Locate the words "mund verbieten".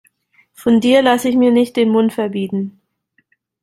1.91-2.81